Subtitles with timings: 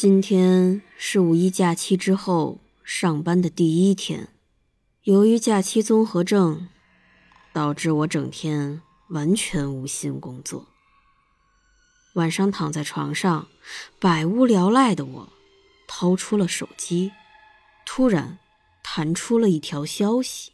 [0.00, 4.28] 今天是五一假期之后上班的第一天，
[5.02, 6.68] 由于假期综合症，
[7.52, 10.68] 导致我整天完全无心工作。
[12.12, 13.48] 晚上躺在床上，
[13.98, 15.32] 百无聊赖的我，
[15.88, 17.10] 掏出了手机，
[17.84, 18.38] 突然
[18.84, 20.52] 弹出了一条消息。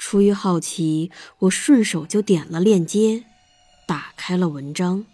[0.00, 3.22] 出于好奇，我顺手就点了链接，
[3.86, 5.06] 打开了文章。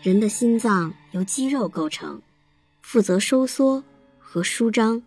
[0.00, 2.22] 人的心脏由肌肉构成，
[2.80, 3.82] 负责收缩
[4.18, 5.02] 和舒张，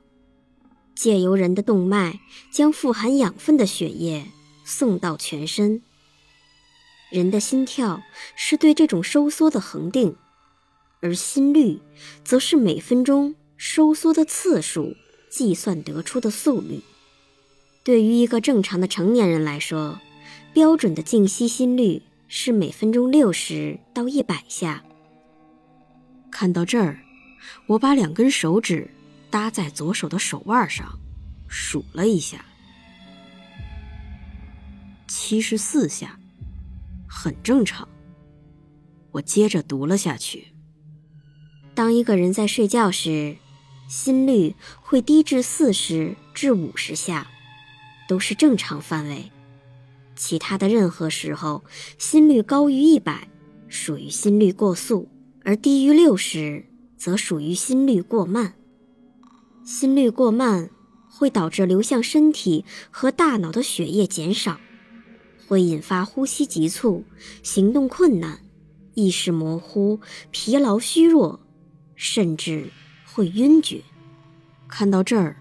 [0.96, 2.20] 借由人的动脉
[2.52, 4.28] 将富含养分的血液
[4.64, 5.82] 送到全身。
[7.10, 8.02] 人的心跳
[8.36, 10.16] 是对这种收缩的恒定，
[11.02, 11.80] 而心率
[12.24, 14.96] 则是每分钟收缩的次数
[15.30, 16.82] 计算得出的速率。
[17.84, 20.00] 对于一个正常的成年人来说，
[20.54, 22.04] 标准的静息心率。
[22.34, 24.86] 是每分钟六十到一百下。
[26.42, 26.98] 看到这儿，
[27.68, 28.90] 我把两根手指
[29.30, 30.98] 搭在左手的手腕上，
[31.48, 32.44] 数了一下，
[35.08, 36.20] 七十四下，
[37.08, 37.88] 很正常。
[39.12, 40.48] 我接着读了下去：
[41.76, 43.38] 当一个人在睡觉时，
[43.88, 47.28] 心率会低至四十至五十下，
[48.08, 49.32] 都是正常范围。
[50.16, 51.64] 其他的任何时候，
[52.00, 53.28] 心率高于一百，
[53.68, 55.08] 属于心率过速；
[55.44, 56.66] 而低于六十，
[56.98, 58.56] 则属于心率过慢。
[59.64, 60.70] 心率过慢
[61.10, 64.60] 会导致流向身体和大脑的血液减少，
[65.48, 67.04] 会引发呼吸急促、
[67.44, 68.40] 行动困难、
[68.94, 70.00] 意识模糊、
[70.32, 71.40] 疲劳虚弱，
[71.96, 72.70] 甚至
[73.06, 73.84] 会晕厥。
[74.68, 75.38] 看到这儿，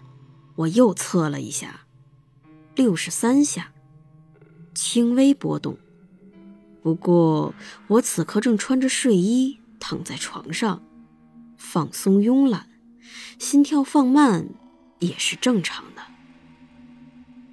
[0.56, 1.82] 我又测了一下，
[2.74, 3.72] 六十三下。
[4.72, 5.76] 轻微波动，
[6.82, 7.54] 不过
[7.88, 10.80] 我此刻正穿着睡衣躺在床上，
[11.56, 12.68] 放松慵懒，
[13.38, 14.46] 心跳放慢
[15.00, 16.02] 也是正常的。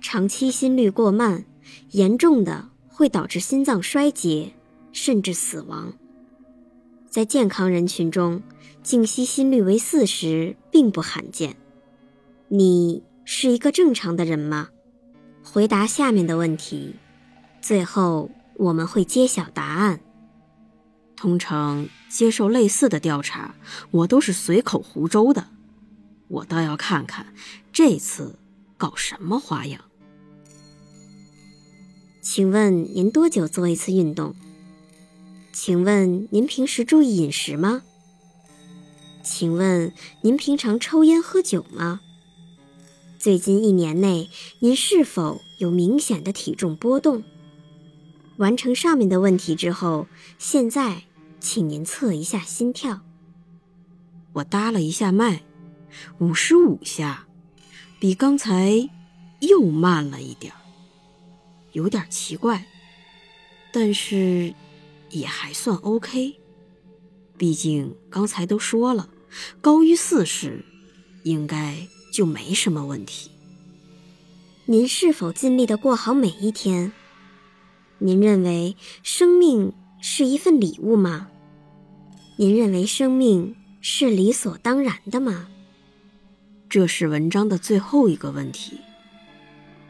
[0.01, 1.45] 长期心率过慢，
[1.91, 4.53] 严重的会导致心脏衰竭，
[4.91, 5.93] 甚至死亡。
[7.09, 8.43] 在健康人群中，
[8.83, 11.55] 静息心率为四十并不罕见。
[12.49, 14.69] 你是一个正常的人吗？
[15.43, 16.95] 回答下面的问题。
[17.59, 19.99] 最后我们会揭晓答案。
[21.17, 23.55] 通常接受类似的调查，
[23.91, 25.47] 我都是随口胡诌的。
[26.27, 27.33] 我倒要看看
[27.73, 28.37] 这次
[28.77, 29.81] 搞什么花样。
[32.21, 34.35] 请问您多久做一次运动？
[35.51, 37.81] 请问您平时注意饮食吗？
[39.23, 39.91] 请问
[40.21, 42.01] 您平常抽烟喝酒吗？
[43.17, 44.29] 最近一年内
[44.59, 47.23] 您是否有明显的体重波动？
[48.37, 50.07] 完成上面的问题之后，
[50.37, 51.03] 现在
[51.39, 53.01] 请您测一下心跳。
[54.33, 55.43] 我搭了一下脉，
[56.19, 57.27] 五十五下，
[57.99, 58.89] 比刚才
[59.39, 60.53] 又慢了一点
[61.71, 62.65] 有点奇怪，
[63.71, 64.53] 但是
[65.09, 66.39] 也还算 OK。
[67.37, 69.09] 毕竟刚才都说了，
[69.61, 70.65] 高于四十，
[71.23, 73.29] 应该就没什么问题。
[74.65, 76.91] 您是否尽力的过好每一天？
[77.99, 81.29] 您认为生命是一份礼物吗？
[82.37, 85.47] 您认为生命是理所当然的吗？
[86.69, 88.79] 这是文章的最后一个问题。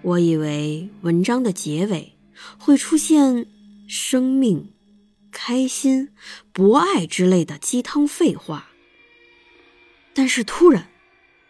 [0.01, 2.13] 我以为文章的结尾
[2.57, 3.47] 会出现
[3.89, 4.71] “生命、
[5.31, 6.09] 开心、
[6.53, 8.69] 博爱”之类的鸡汤废话，
[10.13, 10.89] 但是突然，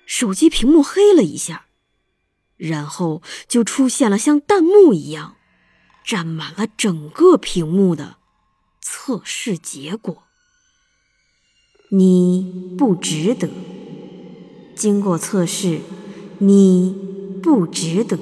[0.06, 1.66] 手机屏幕黑了一下，
[2.56, 5.36] 然后就出现了像弹幕一样。
[6.04, 8.17] 占满了整个屏幕的
[8.90, 10.24] 测试结果，
[11.90, 13.50] 你不值得。
[14.78, 15.82] 经过测试，
[16.40, 16.96] 你
[17.44, 18.18] 不值得。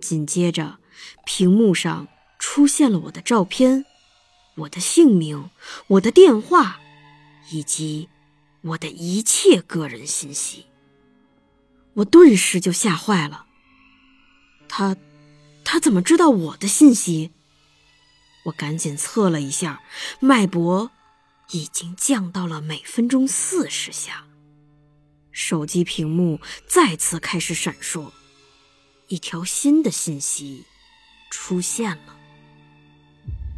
[0.00, 0.78] 紧接着，
[1.26, 3.84] 屏幕上出现了我的照片、
[4.54, 5.50] 我的姓名、
[5.88, 6.80] 我的电话，
[7.50, 8.08] 以及
[8.62, 10.64] 我的一切个人信息。
[11.96, 13.44] 我顿时就吓坏了。
[14.66, 14.96] 他。
[15.62, 17.30] 他怎么知道我的信息？
[18.50, 19.80] 我赶紧测了一下，
[20.18, 20.90] 脉搏
[21.52, 24.24] 已经降到了每分钟四十下。
[25.30, 28.10] 手机屏幕再次开始闪烁，
[29.06, 30.64] 一条新的信息
[31.30, 32.16] 出现了：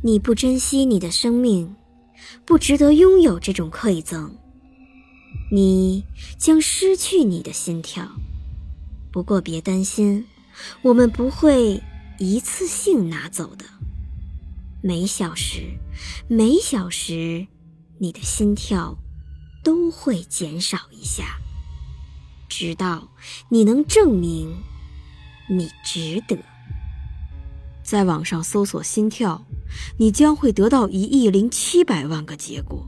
[0.02, 1.74] 你不珍惜你的生命，
[2.44, 4.36] 不值得拥有这种馈赠，
[5.50, 6.04] 你
[6.38, 8.06] 将失去你的心跳。
[9.10, 10.26] 不过别担心，
[10.82, 11.82] 我们不会
[12.18, 13.64] 一次性拿走的。
[14.84, 15.78] 每小时，
[16.26, 17.46] 每小时，
[17.98, 18.98] 你的心跳
[19.62, 21.38] 都会减少一下，
[22.48, 23.12] 直到
[23.48, 24.56] 你能证明
[25.48, 26.36] 你值得。
[27.84, 29.46] 在网上搜索心跳，
[29.98, 32.84] 你将会得到一亿零七百万个结果。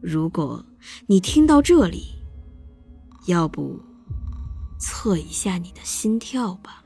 [0.00, 0.64] 如果
[1.08, 2.14] 你听到这里，
[3.26, 3.80] 要不
[4.78, 6.79] 测一下你的心跳吧。